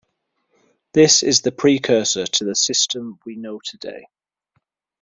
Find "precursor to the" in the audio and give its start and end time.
1.51-2.55